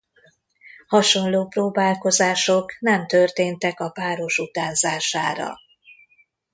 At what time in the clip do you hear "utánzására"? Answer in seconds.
4.39-5.53